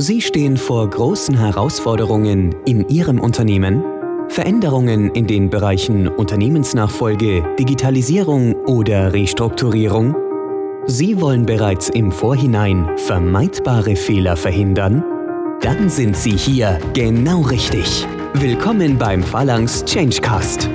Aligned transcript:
Sie 0.00 0.20
stehen 0.20 0.56
vor 0.56 0.88
großen 0.88 1.36
Herausforderungen 1.36 2.54
in 2.66 2.88
Ihrem 2.88 3.18
Unternehmen? 3.18 3.82
Veränderungen 4.28 5.10
in 5.10 5.26
den 5.26 5.50
Bereichen 5.50 6.06
Unternehmensnachfolge, 6.06 7.42
Digitalisierung 7.58 8.54
oder 8.66 9.12
Restrukturierung? 9.12 10.14
Sie 10.86 11.20
wollen 11.20 11.44
bereits 11.44 11.88
im 11.88 12.12
Vorhinein 12.12 12.96
vermeidbare 12.96 13.96
Fehler 13.96 14.36
verhindern? 14.36 15.02
Dann 15.62 15.90
sind 15.90 16.16
Sie 16.16 16.36
hier 16.36 16.78
genau 16.94 17.40
richtig. 17.40 18.06
Willkommen 18.34 18.96
beim 18.98 19.20
Phalanx 19.20 19.84
Changecast. 19.84 20.70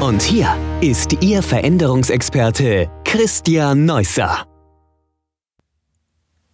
Und 0.00 0.20
hier 0.20 0.54
ist 0.82 1.16
Ihr 1.22 1.42
Veränderungsexperte 1.42 2.86
Christian 3.02 3.86
Neusser. 3.86 4.44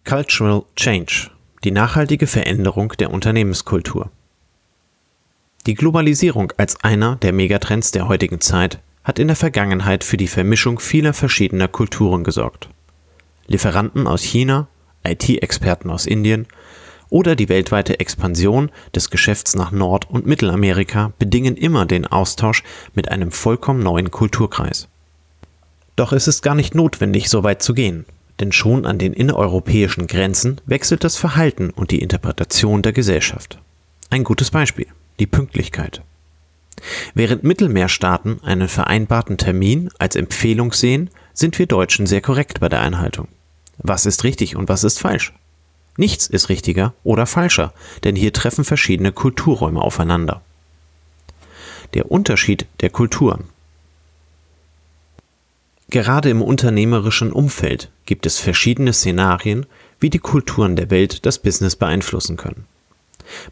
Cultural 0.05 0.63
Change 0.77 1.36
die 1.63 1.71
nachhaltige 1.71 2.27
Veränderung 2.27 2.93
der 2.99 3.11
Unternehmenskultur. 3.11 4.11
Die 5.65 5.73
Globalisierung 5.73 6.53
als 6.57 6.81
einer 6.83 7.17
der 7.17 7.33
Megatrends 7.33 7.91
der 7.91 8.07
heutigen 8.07 8.39
Zeit 8.41 8.79
hat 9.03 9.19
in 9.19 9.27
der 9.27 9.35
Vergangenheit 9.35 10.03
für 10.03 10.17
die 10.17 10.27
Vermischung 10.27 10.79
vieler 10.79 11.13
verschiedener 11.13 11.67
Kulturen 11.67 12.23
gesorgt. 12.23 12.69
Lieferanten 13.47 14.07
aus 14.07 14.21
China, 14.21 14.67
IT-Experten 15.03 15.89
aus 15.89 16.05
Indien 16.05 16.47
oder 17.09 17.35
die 17.35 17.49
weltweite 17.49 17.99
Expansion 17.99 18.69
des 18.93 19.09
Geschäfts 19.09 19.55
nach 19.55 19.71
Nord- 19.71 20.09
und 20.09 20.25
Mittelamerika 20.25 21.13
bedingen 21.19 21.55
immer 21.55 21.85
den 21.85 22.05
Austausch 22.05 22.63
mit 22.93 23.09
einem 23.09 23.31
vollkommen 23.31 23.81
neuen 23.81 24.11
Kulturkreis. 24.11 24.89
Doch 25.95 26.11
es 26.11 26.27
ist 26.27 26.41
gar 26.43 26.55
nicht 26.55 26.75
notwendig, 26.75 27.29
so 27.29 27.43
weit 27.43 27.63
zu 27.63 27.73
gehen 27.73 28.05
denn 28.39 28.51
schon 28.51 28.85
an 28.85 28.97
den 28.97 29.13
innereuropäischen 29.13 30.07
Grenzen 30.07 30.61
wechselt 30.65 31.03
das 31.03 31.15
Verhalten 31.17 31.69
und 31.71 31.91
die 31.91 32.01
Interpretation 32.01 32.81
der 32.81 32.93
Gesellschaft. 32.93 33.59
Ein 34.09 34.23
gutes 34.23 34.51
Beispiel, 34.51 34.87
die 35.19 35.27
Pünktlichkeit. 35.27 36.01
Während 37.13 37.43
Mittelmeerstaaten 37.43 38.43
einen 38.43 38.67
vereinbarten 38.67 39.37
Termin 39.37 39.89
als 39.97 40.15
Empfehlung 40.15 40.73
sehen, 40.73 41.09
sind 41.33 41.57
wir 41.59 41.65
Deutschen 41.65 42.05
sehr 42.05 42.21
korrekt 42.21 42.59
bei 42.59 42.69
der 42.69 42.81
Einhaltung. 42.81 43.27
Was 43.77 44.05
ist 44.05 44.23
richtig 44.23 44.55
und 44.55 44.69
was 44.69 44.83
ist 44.83 44.99
falsch? 44.99 45.33
Nichts 45.97 46.27
ist 46.27 46.49
richtiger 46.49 46.93
oder 47.03 47.25
falscher, 47.25 47.73
denn 48.03 48.15
hier 48.15 48.31
treffen 48.31 48.63
verschiedene 48.63 49.11
Kulturräume 49.11 49.81
aufeinander. 49.81 50.41
Der 51.93 52.11
Unterschied 52.11 52.67
der 52.81 52.91
Kulturen 52.91 53.45
Gerade 55.89 56.29
im 56.29 56.41
unternehmerischen 56.41 57.31
Umfeld 57.31 57.89
gibt 58.05 58.25
es 58.25 58.39
verschiedene 58.39 58.91
Szenarien, 58.91 59.65
wie 59.99 60.09
die 60.09 60.19
Kulturen 60.19 60.75
der 60.75 60.89
Welt 60.89 61.25
das 61.25 61.39
Business 61.39 61.75
beeinflussen 61.75 62.35
können. 62.35 62.65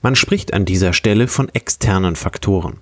Man 0.02 0.16
spricht 0.16 0.54
an 0.54 0.66
dieser 0.66 0.94
Stelle 0.94 1.28
von 1.28 1.50
externen 1.50 2.16
Faktoren. 2.16 2.78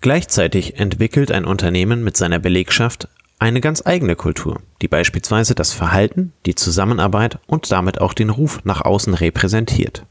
Gleichzeitig 0.00 0.78
entwickelt 0.78 1.30
ein 1.30 1.44
Unternehmen 1.44 2.02
mit 2.02 2.16
seiner 2.16 2.38
Belegschaft 2.38 3.08
eine 3.38 3.60
ganz 3.60 3.82
eigene 3.84 4.16
Kultur, 4.16 4.60
die 4.82 4.88
beispielsweise 4.88 5.54
das 5.54 5.72
Verhalten, 5.72 6.32
die 6.46 6.54
Zusammenarbeit 6.54 7.38
und 7.46 7.70
damit 7.70 8.00
auch 8.00 8.14
den 8.14 8.30
Ruf 8.30 8.60
nach 8.64 8.82
außen 8.82 9.14
repräsentiert. 9.14 10.04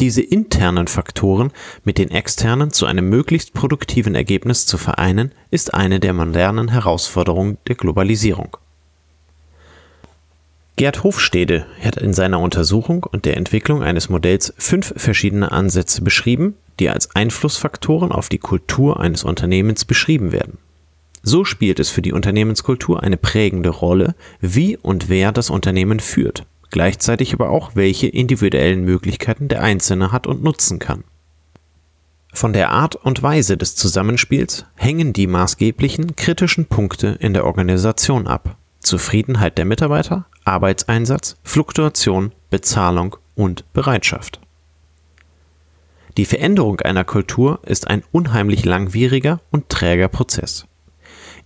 Diese 0.00 0.22
internen 0.22 0.88
Faktoren 0.88 1.52
mit 1.84 1.98
den 1.98 2.10
externen 2.10 2.72
zu 2.72 2.86
einem 2.86 3.08
möglichst 3.08 3.54
produktiven 3.54 4.14
Ergebnis 4.16 4.66
zu 4.66 4.76
vereinen, 4.76 5.32
ist 5.50 5.72
eine 5.72 6.00
der 6.00 6.12
modernen 6.12 6.68
Herausforderungen 6.68 7.58
der 7.68 7.76
Globalisierung. 7.76 8.56
Gerd 10.76 11.04
Hofstede 11.04 11.66
hat 11.80 11.96
in 11.96 12.12
seiner 12.12 12.40
Untersuchung 12.40 13.04
und 13.04 13.24
der 13.24 13.36
Entwicklung 13.36 13.84
eines 13.84 14.08
Modells 14.08 14.52
fünf 14.58 14.92
verschiedene 14.96 15.52
Ansätze 15.52 16.02
beschrieben, 16.02 16.56
die 16.80 16.90
als 16.90 17.14
Einflussfaktoren 17.14 18.10
auf 18.10 18.28
die 18.28 18.38
Kultur 18.38 18.98
eines 18.98 19.22
Unternehmens 19.22 19.84
beschrieben 19.84 20.32
werden. 20.32 20.58
So 21.22 21.44
spielt 21.44 21.78
es 21.78 21.90
für 21.90 22.02
die 22.02 22.12
Unternehmenskultur 22.12 23.04
eine 23.04 23.16
prägende 23.16 23.70
Rolle, 23.70 24.16
wie 24.40 24.76
und 24.76 25.08
wer 25.08 25.30
das 25.30 25.50
Unternehmen 25.50 26.00
führt 26.00 26.44
gleichzeitig 26.74 27.32
aber 27.32 27.50
auch, 27.50 27.76
welche 27.76 28.08
individuellen 28.08 28.84
Möglichkeiten 28.84 29.46
der 29.46 29.62
Einzelne 29.62 30.10
hat 30.10 30.26
und 30.26 30.42
nutzen 30.42 30.80
kann. 30.80 31.04
Von 32.32 32.52
der 32.52 32.70
Art 32.70 32.96
und 32.96 33.22
Weise 33.22 33.56
des 33.56 33.76
Zusammenspiels 33.76 34.64
hängen 34.74 35.12
die 35.12 35.28
maßgeblichen 35.28 36.16
kritischen 36.16 36.66
Punkte 36.66 37.16
in 37.20 37.32
der 37.32 37.44
Organisation 37.44 38.26
ab. 38.26 38.56
Zufriedenheit 38.80 39.56
der 39.56 39.66
Mitarbeiter, 39.66 40.26
Arbeitseinsatz, 40.44 41.36
Fluktuation, 41.44 42.32
Bezahlung 42.50 43.18
und 43.36 43.72
Bereitschaft. 43.72 44.40
Die 46.16 46.24
Veränderung 46.24 46.80
einer 46.80 47.04
Kultur 47.04 47.60
ist 47.62 47.86
ein 47.86 48.02
unheimlich 48.10 48.64
langwieriger 48.64 49.38
und 49.52 49.68
träger 49.68 50.08
Prozess. 50.08 50.66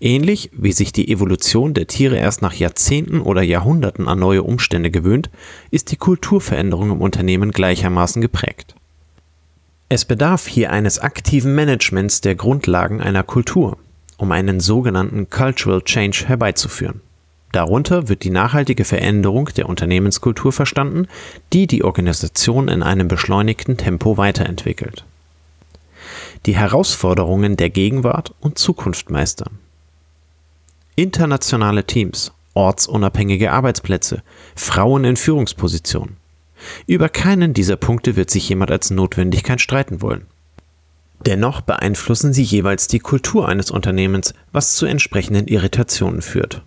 Ähnlich 0.01 0.51
wie 0.53 0.71
sich 0.71 0.93
die 0.93 1.11
Evolution 1.11 1.75
der 1.75 1.89
Tiere 1.89 2.17
erst 2.17 2.41
nach 2.41 2.55
Jahrzehnten 2.55 3.21
oder 3.21 3.43
Jahrhunderten 3.43 4.07
an 4.07 4.21
neue 4.21 4.45
Umstände 4.45 4.93
gewöhnt, 4.93 5.29
ist 5.73 5.91
die 5.91 5.97
Kulturveränderung 5.97 6.93
im 6.93 7.01
Unternehmen 7.01 7.51
gleichermaßen 7.51 8.23
geprägt. 8.23 8.77
Es 9.89 10.05
bedarf 10.05 10.47
hier 10.47 10.71
eines 10.71 11.01
aktiven 11.01 11.55
Managements 11.55 12.21
der 12.21 12.37
Grundlagen 12.37 13.01
einer 13.01 13.25
Kultur, 13.25 13.77
um 14.19 14.31
einen 14.31 14.61
sogenannten 14.61 15.31
Cultural 15.31 15.83
Change 15.83 16.25
herbeizuführen. 16.29 17.01
Darunter 17.51 18.09
wird 18.09 18.23
die 18.23 18.31
nachhaltige 18.31 18.85
Veränderung 18.85 19.47
der 19.57 19.69
Unternehmenskultur 19.69 20.53
verstanden, 20.53 21.09
die 21.53 21.67
die 21.67 21.83
Organisation 21.83 22.69
in 22.69 22.83
einem 22.85 23.09
beschleunigten 23.09 23.79
Tempo 23.79 24.17
weiterentwickelt. 24.17 25.05
Die 26.47 26.55
Herausforderungen 26.55 27.57
der 27.57 27.71
Gegenwart 27.71 28.35
und 28.41 28.59
Zukunft 28.59 29.11
meistern 29.11 29.59
internationale 30.99 31.85
Teams, 31.85 32.33
ortsunabhängige 32.55 33.53
Arbeitsplätze, 33.53 34.25
Frauen 34.57 35.05
in 35.05 35.15
Führungspositionen. 35.17 36.17
Über 36.89 37.09
keinen 37.09 37.55
dieser 37.55 37.77
Punkte 37.77 38.17
wird 38.17 38.31
sich 38.31 38.49
jemand 38.49 38.73
als 38.73 38.91
Notwendigkeit 38.91 39.61
streiten 39.61 40.03
wollen. 40.03 40.27
Dennoch 41.25 41.61
beeinflussen 41.61 42.33
sie 42.33 42.43
jeweils 42.43 42.89
die 42.89 42.99
Kultur 42.99 43.49
eines 43.49 43.71
Unternehmens, 43.71 44.35
was 44.51 44.75
zu 44.75 44.87
entsprechenden 44.87 45.47
Irritationen 45.47 46.21
führt. 46.21 46.63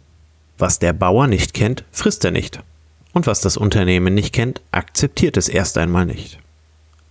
Was 0.57 0.79
der 0.79 0.93
Bauer 0.93 1.27
nicht 1.27 1.53
kennt, 1.53 1.83
frisst 1.91 2.23
er 2.23 2.31
nicht. 2.31 2.63
Und 3.11 3.27
was 3.27 3.41
das 3.41 3.57
Unternehmen 3.57 4.13
nicht 4.13 4.33
kennt, 4.33 4.61
akzeptiert 4.71 5.35
es 5.35 5.49
erst 5.49 5.77
einmal 5.77 6.05
nicht. 6.05 6.39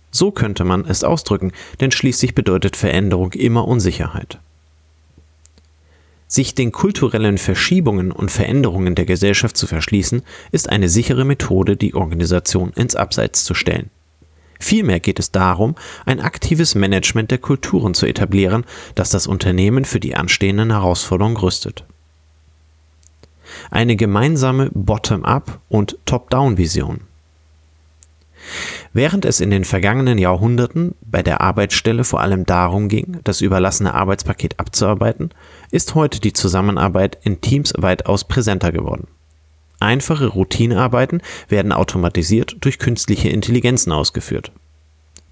So 0.09 0.31
könnte 0.31 0.63
man 0.63 0.85
es 0.85 1.03
ausdrücken, 1.03 1.51
denn 1.81 1.91
schließlich 1.91 2.33
bedeutet 2.33 2.75
Veränderung 2.77 3.33
immer 3.33 3.67
Unsicherheit. 3.67 4.39
Sich 6.31 6.55
den 6.55 6.71
kulturellen 6.71 7.37
Verschiebungen 7.37 8.13
und 8.13 8.31
Veränderungen 8.31 8.95
der 8.95 9.03
Gesellschaft 9.03 9.57
zu 9.57 9.67
verschließen, 9.67 10.21
ist 10.53 10.69
eine 10.69 10.87
sichere 10.87 11.25
Methode, 11.25 11.75
die 11.75 11.93
Organisation 11.93 12.71
ins 12.73 12.95
Abseits 12.95 13.43
zu 13.43 13.53
stellen. 13.53 13.89
Vielmehr 14.57 15.01
geht 15.01 15.19
es 15.19 15.31
darum, 15.31 15.75
ein 16.05 16.21
aktives 16.21 16.73
Management 16.73 17.31
der 17.31 17.37
Kulturen 17.39 17.93
zu 17.93 18.05
etablieren, 18.05 18.63
das 18.95 19.09
das 19.09 19.27
Unternehmen 19.27 19.83
für 19.83 19.99
die 19.99 20.15
anstehenden 20.15 20.71
Herausforderungen 20.71 21.35
rüstet. 21.35 21.83
Eine 23.69 23.97
gemeinsame 23.97 24.69
Bottom-up 24.73 25.59
und 25.67 25.97
Top-down-Vision. 26.05 27.01
Während 28.93 29.23
es 29.23 29.39
in 29.39 29.51
den 29.51 29.63
vergangenen 29.63 30.17
Jahrhunderten 30.17 30.95
bei 31.01 31.23
der 31.23 31.39
Arbeitsstelle 31.39 32.03
vor 32.03 32.19
allem 32.19 32.45
darum 32.45 32.89
ging, 32.89 33.19
das 33.23 33.39
überlassene 33.39 33.93
Arbeitspaket 33.93 34.59
abzuarbeiten, 34.59 35.29
ist 35.71 35.95
heute 35.95 36.19
die 36.19 36.33
Zusammenarbeit 36.33 37.17
in 37.23 37.39
Teams 37.39 37.73
weitaus 37.77 38.25
präsenter 38.25 38.73
geworden. 38.73 39.07
Einfache 39.79 40.27
Routinearbeiten 40.27 41.21
werden 41.47 41.71
automatisiert 41.71 42.57
durch 42.59 42.79
künstliche 42.79 43.29
Intelligenzen 43.29 43.93
ausgeführt. 43.93 44.51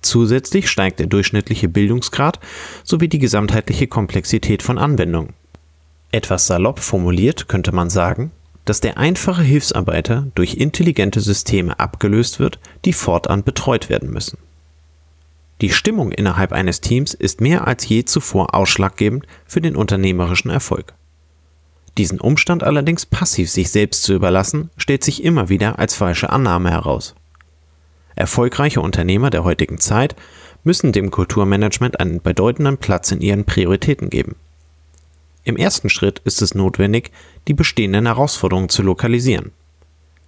Zusätzlich 0.01 0.69
steigt 0.69 0.99
der 0.99 1.07
durchschnittliche 1.07 1.67
Bildungsgrad 1.67 2.39
sowie 2.83 3.09
die 3.09 3.19
gesamtheitliche 3.19 3.87
Komplexität 3.87 4.63
von 4.63 4.77
Anwendungen. 4.77 5.33
Etwas 6.11 6.47
salopp 6.47 6.79
formuliert 6.79 7.49
könnte 7.49 7.73
man 7.73 7.89
sagen, 7.89 8.31
dass 8.69 8.81
der 8.81 8.99
einfache 8.99 9.41
Hilfsarbeiter 9.41 10.27
durch 10.35 10.53
intelligente 10.53 11.21
Systeme 11.21 11.79
abgelöst 11.79 12.39
wird, 12.39 12.59
die 12.85 12.93
fortan 12.93 13.43
betreut 13.43 13.89
werden 13.89 14.11
müssen. 14.11 14.37
Die 15.61 15.71
Stimmung 15.71 16.11
innerhalb 16.11 16.53
eines 16.53 16.79
Teams 16.79 17.15
ist 17.15 17.41
mehr 17.41 17.67
als 17.67 17.89
je 17.89 18.05
zuvor 18.05 18.53
ausschlaggebend 18.53 19.25
für 19.47 19.59
den 19.59 19.75
unternehmerischen 19.75 20.51
Erfolg. 20.51 20.93
Diesen 21.97 22.21
Umstand 22.21 22.63
allerdings 22.63 23.07
passiv 23.07 23.49
sich 23.49 23.71
selbst 23.71 24.03
zu 24.03 24.13
überlassen, 24.13 24.69
stellt 24.77 25.03
sich 25.03 25.23
immer 25.23 25.49
wieder 25.49 25.79
als 25.79 25.95
falsche 25.95 26.29
Annahme 26.29 26.69
heraus. 26.69 27.15
Erfolgreiche 28.15 28.81
Unternehmer 28.81 29.31
der 29.31 29.43
heutigen 29.43 29.79
Zeit 29.79 30.15
müssen 30.63 30.91
dem 30.91 31.09
Kulturmanagement 31.09 31.99
einen 31.99 32.21
bedeutenden 32.21 32.77
Platz 32.77 33.11
in 33.11 33.21
ihren 33.21 33.45
Prioritäten 33.45 34.11
geben. 34.11 34.35
Im 35.49 35.57
ersten 35.57 35.89
Schritt 35.89 36.21
ist 36.25 36.43
es 36.43 36.53
notwendig, 36.53 37.09
die 37.47 37.55
bestehenden 37.55 38.05
Herausforderungen 38.05 38.69
zu 38.69 38.83
lokalisieren. 38.83 39.51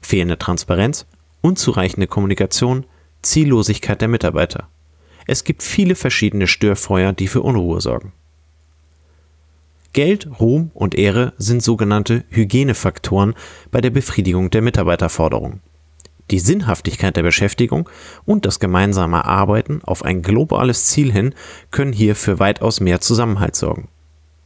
Fehlende 0.02 0.40
Transparenz, 0.40 1.06
unzureichende 1.42 2.08
Kommunikation, 2.08 2.88
Ziellosigkeit 3.22 4.02
der 4.02 4.08
Mitarbeiter. 4.08 4.68
Es 5.28 5.44
gibt 5.44 5.62
viele 5.62 5.94
verschiedene 5.94 6.48
Störfeuer, 6.48 7.14
die 7.14 7.28
für 7.28 7.44
Unruhe 7.44 7.82
sorgen. 7.82 8.14
Geld, 9.94 10.28
Ruhm 10.40 10.72
und 10.74 10.96
Ehre 10.96 11.34
sind 11.38 11.62
sogenannte 11.62 12.24
Hygienefaktoren 12.32 13.36
bei 13.70 13.80
der 13.80 13.92
Befriedigung 13.92 14.50
der 14.50 14.64
Mitarbeiterforderungen. 14.64 15.62
Die 16.32 16.40
Sinnhaftigkeit 16.40 17.16
der 17.16 17.22
Beschäftigung 17.22 17.88
und 18.26 18.48
das 18.48 18.60
gemeinsame 18.60 19.24
Arbeiten 19.24 19.82
auf 19.84 20.04
ein 20.04 20.24
globales 20.24 20.88
Ziel 20.88 21.12
hin 21.12 21.36
können 21.70 21.94
hier 21.94 22.16
für 22.16 22.40
weitaus 22.40 22.80
mehr 22.80 23.02
Zusammenhalt 23.02 23.56
sorgen. 23.56 23.88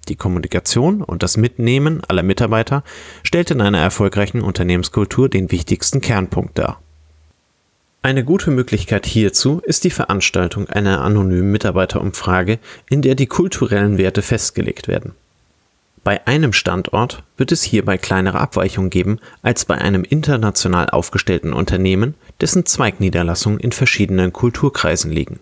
Die 0.07 0.15
Kommunikation 0.15 1.01
und 1.01 1.23
das 1.23 1.37
Mitnehmen 1.37 2.01
aller 2.07 2.23
Mitarbeiter 2.23 2.83
stellt 3.23 3.51
in 3.51 3.61
einer 3.61 3.79
erfolgreichen 3.79 4.41
Unternehmenskultur 4.41 5.29
den 5.29 5.51
wichtigsten 5.51 6.01
Kernpunkt 6.01 6.57
dar. 6.57 6.79
Eine 8.01 8.23
gute 8.23 8.51
Möglichkeit 8.51 9.07
hierzu 9.07 9.61
ist 9.63 9.83
die 9.83 9.89
Veranstaltung 9.89 10.69
einer 10.69 11.01
anonymen 11.01 11.51
Mitarbeiterumfrage, 11.51 12.59
in 12.87 13.01
der 13.01 13.15
die 13.15 13.25
kulturellen 13.25 13.97
Werte 13.97 14.21
festgelegt 14.21 14.87
werden. 14.87 15.13
Bei 16.03 16.27
einem 16.27 16.53
Standort 16.53 17.23
wird 17.35 17.51
es 17.51 17.63
hierbei 17.63 17.97
kleinere 17.97 18.39
Abweichungen 18.39 18.91
geben 18.91 19.17
als 19.41 19.65
bei 19.65 19.79
einem 19.79 20.03
international 20.03 20.87
aufgestellten 20.91 21.51
Unternehmen, 21.51 22.13
dessen 22.41 22.67
Zweigniederlassungen 22.67 23.59
in 23.59 23.71
verschiedenen 23.71 24.31
Kulturkreisen 24.31 25.11
liegen. 25.11 25.39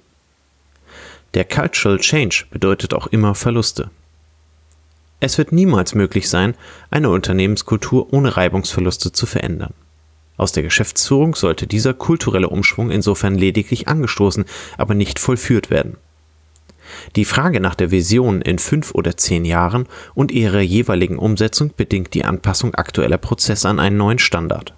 Der 1.33 1.43
Cultural 1.43 1.99
Change 1.99 2.45
bedeutet 2.49 2.93
auch 2.93 3.07
immer 3.07 3.35
Verluste. 3.35 3.89
Es 5.25 5.37
wird 5.37 5.53
niemals 5.53 5.95
möglich 5.95 6.27
sein, 6.27 6.53
eine 6.91 7.09
Unternehmenskultur 7.09 8.11
ohne 8.11 8.35
Reibungsverluste 8.35 9.13
zu 9.13 9.25
verändern. 9.25 9.73
Aus 10.35 10.51
der 10.51 10.63
Geschäftsführung 10.63 11.33
sollte 11.33 11.65
dieser 11.65 11.93
kulturelle 11.93 12.49
Umschwung 12.49 12.91
insofern 12.91 13.35
lediglich 13.35 13.87
angestoßen, 13.87 14.43
aber 14.77 14.95
nicht 14.95 15.19
vollführt 15.19 15.69
werden. 15.69 15.95
Die 17.15 17.23
Frage 17.23 17.61
nach 17.61 17.75
der 17.75 17.89
Vision 17.89 18.41
in 18.41 18.59
fünf 18.59 18.93
oder 18.93 19.15
zehn 19.15 19.45
Jahren 19.45 19.87
und 20.13 20.29
ihrer 20.29 20.59
jeweiligen 20.59 21.17
Umsetzung 21.17 21.71
bedingt 21.77 22.13
die 22.15 22.25
Anpassung 22.25 22.75
aktueller 22.75 23.17
Prozesse 23.17 23.69
an 23.69 23.79
einen 23.79 23.95
neuen 23.95 24.19
Standard. 24.19 24.73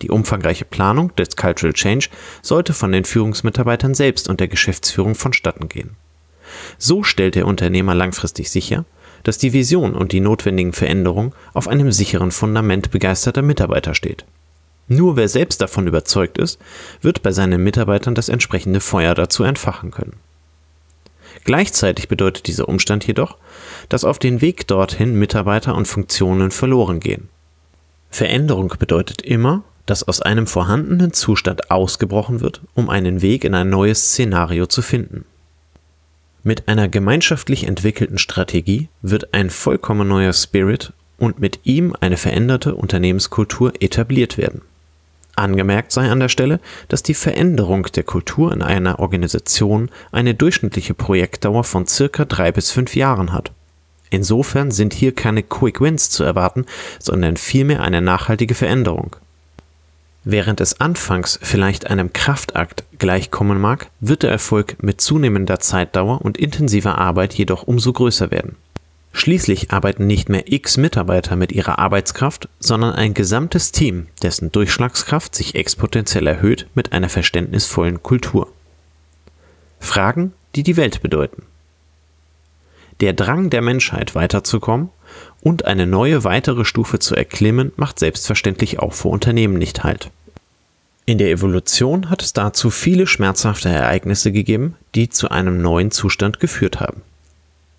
Die 0.00 0.10
umfangreiche 0.10 0.64
Planung 0.64 1.12
des 1.16 1.34
Cultural 1.34 1.74
Change 1.74 2.08
sollte 2.40 2.72
von 2.72 2.92
den 2.92 3.04
Führungsmitarbeitern 3.04 3.94
selbst 3.94 4.28
und 4.28 4.38
der 4.38 4.46
Geschäftsführung 4.46 5.16
vonstatten 5.16 5.68
gehen. 5.68 5.96
So 6.78 7.02
stellt 7.02 7.34
der 7.34 7.48
Unternehmer 7.48 7.96
langfristig 7.96 8.48
sicher, 8.50 8.84
dass 9.22 9.38
die 9.38 9.52
Vision 9.52 9.94
und 9.94 10.12
die 10.12 10.20
notwendigen 10.20 10.72
Veränderungen 10.72 11.32
auf 11.54 11.68
einem 11.68 11.92
sicheren 11.92 12.30
Fundament 12.30 12.90
begeisterter 12.90 13.42
Mitarbeiter 13.42 13.94
steht. 13.94 14.24
Nur 14.88 15.16
wer 15.16 15.28
selbst 15.28 15.60
davon 15.60 15.86
überzeugt 15.86 16.36
ist, 16.38 16.58
wird 17.00 17.22
bei 17.22 17.30
seinen 17.30 17.62
Mitarbeitern 17.62 18.14
das 18.14 18.28
entsprechende 18.28 18.80
Feuer 18.80 19.14
dazu 19.14 19.44
entfachen 19.44 19.92
können. 19.92 20.14
Gleichzeitig 21.44 22.08
bedeutet 22.08 22.48
dieser 22.48 22.68
Umstand 22.68 23.06
jedoch, 23.06 23.36
dass 23.88 24.04
auf 24.04 24.18
den 24.18 24.40
Weg 24.40 24.66
dorthin 24.66 25.14
Mitarbeiter 25.14 25.74
und 25.74 25.86
Funktionen 25.86 26.50
verloren 26.50 27.00
gehen. 27.00 27.28
Veränderung 28.10 28.74
bedeutet 28.78 29.22
immer, 29.22 29.62
dass 29.86 30.06
aus 30.06 30.20
einem 30.20 30.46
vorhandenen 30.46 31.12
Zustand 31.12 31.70
ausgebrochen 31.70 32.40
wird, 32.40 32.60
um 32.74 32.90
einen 32.90 33.22
Weg 33.22 33.44
in 33.44 33.54
ein 33.54 33.70
neues 33.70 34.10
Szenario 34.10 34.66
zu 34.66 34.82
finden. 34.82 35.24
Mit 36.42 36.68
einer 36.68 36.88
gemeinschaftlich 36.88 37.64
entwickelten 37.64 38.16
Strategie 38.16 38.88
wird 39.02 39.34
ein 39.34 39.50
vollkommen 39.50 40.08
neuer 40.08 40.32
Spirit 40.32 40.94
und 41.18 41.38
mit 41.38 41.60
ihm 41.64 41.94
eine 42.00 42.16
veränderte 42.16 42.74
Unternehmenskultur 42.74 43.74
etabliert 43.80 44.38
werden. 44.38 44.62
Angemerkt 45.36 45.92
sei 45.92 46.10
an 46.10 46.20
der 46.20 46.30
Stelle, 46.30 46.58
dass 46.88 47.02
die 47.02 47.14
Veränderung 47.14 47.84
der 47.94 48.04
Kultur 48.04 48.52
in 48.52 48.62
einer 48.62 49.00
Organisation 49.00 49.90
eine 50.12 50.34
durchschnittliche 50.34 50.94
Projektdauer 50.94 51.64
von 51.64 51.86
circa 51.86 52.24
drei 52.24 52.52
bis 52.52 52.70
fünf 52.70 52.96
Jahren 52.96 53.32
hat. 53.32 53.52
Insofern 54.08 54.70
sind 54.70 54.94
hier 54.94 55.14
keine 55.14 55.42
Quick 55.42 55.80
Wins 55.80 56.10
zu 56.10 56.24
erwarten, 56.24 56.64
sondern 56.98 57.36
vielmehr 57.36 57.82
eine 57.82 58.00
nachhaltige 58.00 58.54
Veränderung. 58.54 59.16
Während 60.24 60.60
es 60.60 60.80
anfangs 60.80 61.38
vielleicht 61.42 61.86
einem 61.86 62.12
Kraftakt 62.12 62.84
gleichkommen 62.98 63.58
mag, 63.58 63.90
wird 64.00 64.22
der 64.22 64.30
Erfolg 64.30 64.82
mit 64.82 65.00
zunehmender 65.00 65.60
Zeitdauer 65.60 66.20
und 66.20 66.36
intensiver 66.36 66.98
Arbeit 66.98 67.34
jedoch 67.34 67.62
umso 67.62 67.92
größer 67.92 68.30
werden. 68.30 68.56
Schließlich 69.12 69.72
arbeiten 69.72 70.06
nicht 70.06 70.28
mehr 70.28 70.52
x 70.52 70.76
Mitarbeiter 70.76 71.36
mit 71.36 71.52
ihrer 71.52 71.78
Arbeitskraft, 71.78 72.48
sondern 72.60 72.94
ein 72.94 73.14
gesamtes 73.14 73.72
Team, 73.72 74.06
dessen 74.22 74.52
Durchschlagskraft 74.52 75.34
sich 75.34 75.54
exponentiell 75.54 76.26
erhöht 76.26 76.68
mit 76.74 76.92
einer 76.92 77.08
verständnisvollen 77.08 78.02
Kultur. 78.02 78.52
Fragen, 79.80 80.32
die 80.54 80.62
die 80.62 80.76
Welt 80.76 81.02
bedeuten. 81.02 81.42
Der 83.00 83.14
Drang 83.14 83.50
der 83.50 83.62
Menschheit 83.62 84.14
weiterzukommen 84.14 84.90
und 85.40 85.64
eine 85.64 85.86
neue 85.86 86.24
weitere 86.24 86.64
Stufe 86.64 86.98
zu 86.98 87.14
erklimmen, 87.14 87.72
macht 87.76 87.98
selbstverständlich 87.98 88.78
auch 88.78 88.92
vor 88.92 89.10
Unternehmen 89.10 89.58
nicht 89.58 89.84
halt. 89.84 90.10
In 91.06 91.18
der 91.18 91.30
Evolution 91.30 92.10
hat 92.10 92.22
es 92.22 92.32
dazu 92.32 92.70
viele 92.70 93.06
schmerzhafte 93.06 93.68
Ereignisse 93.68 94.32
gegeben, 94.32 94.76
die 94.94 95.08
zu 95.08 95.30
einem 95.30 95.60
neuen 95.60 95.90
Zustand 95.90 96.40
geführt 96.40 96.78
haben. 96.78 97.02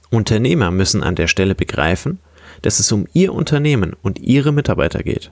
Unternehmer 0.10 0.72
müssen 0.72 1.04
an 1.04 1.16
der 1.16 1.28
Stelle 1.28 1.56
begreifen, 1.56 2.20
dass 2.62 2.80
es 2.80 2.92
um 2.92 3.08
ihr 3.14 3.34
Unternehmen 3.34 3.96
und 4.02 4.20
ihre 4.20 4.52
Mitarbeiter 4.52 5.04
geht. 5.04 5.32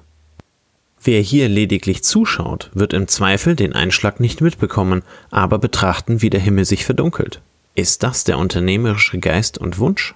Wer 1.03 1.21
hier 1.21 1.47
lediglich 1.47 2.03
zuschaut, 2.03 2.69
wird 2.73 2.93
im 2.93 3.07
Zweifel 3.07 3.55
den 3.55 3.73
Einschlag 3.73 4.19
nicht 4.19 4.41
mitbekommen, 4.41 5.03
aber 5.31 5.57
betrachten, 5.57 6.21
wie 6.21 6.29
der 6.29 6.41
Himmel 6.41 6.65
sich 6.65 6.85
verdunkelt. 6.85 7.41
Ist 7.75 8.03
das 8.03 8.25
der 8.25 8.37
unternehmerische 8.37 9.19
Geist 9.19 9.57
und 9.57 9.79
Wunsch? 9.79 10.15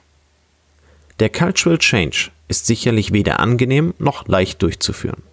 Der 1.19 1.29
Cultural 1.29 1.77
Change 1.77 2.31
ist 2.47 2.65
sicherlich 2.65 3.13
weder 3.13 3.39
angenehm 3.39 3.93
noch 3.99 4.27
leicht 4.27 4.61
durchzuführen. 4.61 5.23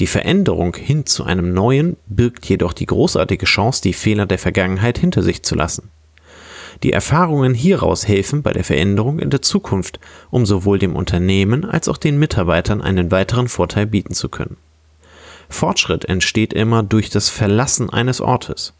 Die 0.00 0.06
Veränderung 0.06 0.74
hin 0.76 1.06
zu 1.06 1.24
einem 1.24 1.52
neuen 1.54 1.96
birgt 2.06 2.46
jedoch 2.46 2.72
die 2.72 2.86
großartige 2.86 3.46
Chance, 3.46 3.82
die 3.82 3.92
Fehler 3.92 4.26
der 4.26 4.38
Vergangenheit 4.38 4.98
hinter 4.98 5.22
sich 5.22 5.42
zu 5.42 5.54
lassen. 5.54 5.90
Die 6.82 6.92
Erfahrungen 6.92 7.54
hieraus 7.54 8.06
helfen 8.06 8.42
bei 8.42 8.52
der 8.52 8.64
Veränderung 8.64 9.18
in 9.18 9.30
der 9.30 9.42
Zukunft, 9.42 9.98
um 10.30 10.46
sowohl 10.46 10.78
dem 10.78 10.94
Unternehmen 10.94 11.64
als 11.64 11.88
auch 11.88 11.96
den 11.96 12.18
Mitarbeitern 12.18 12.82
einen 12.82 13.10
weiteren 13.10 13.48
Vorteil 13.48 13.86
bieten 13.86 14.14
zu 14.14 14.28
können. 14.28 14.56
Fortschritt 15.48 16.04
entsteht 16.04 16.52
immer 16.52 16.82
durch 16.82 17.10
das 17.10 17.30
Verlassen 17.30 17.90
eines 17.90 18.20
Ortes. 18.20 18.74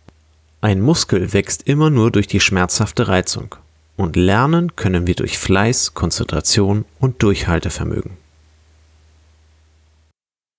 Ein 0.61 0.81
Muskel 0.81 1.33
wächst 1.33 1.67
immer 1.67 1.91
nur 1.91 2.11
durch 2.11 2.27
die 2.27 2.41
schmerzhafte 2.41 3.09
Reizung. 3.09 3.55
Und 3.99 4.17
lernen 4.17 4.75
können 4.77 5.07
wir 5.09 5.17
durch 5.17 5.37
Fleiß, 5.39 5.93
Konzentration 5.93 6.85
und 7.01 7.21
Durchhaltevermögen. 7.23 8.13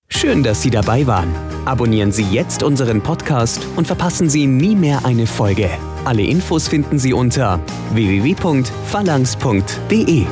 Schön, 0.10 0.44
dass 0.44 0.62
Sie 0.62 0.70
dabei 0.70 1.08
waren. 1.08 1.34
Abonnieren 1.64 2.12
Sie 2.12 2.26
jetzt 2.26 2.64
unseren 2.64 3.02
Podcast 3.02 3.66
und 3.78 3.88
verpassen 3.88 4.30
Sie 4.30 4.46
nie 4.46 4.76
mehr 4.76 5.06
eine 5.06 5.26
Folge. 5.26 5.70
Alle 6.04 6.24
Infos 6.24 6.68
finden 6.68 7.00
Sie 7.00 7.14
unter 7.14 7.62
www.phalanx.de. 7.94 10.26